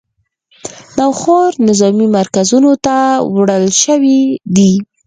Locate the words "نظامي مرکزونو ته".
1.67-2.95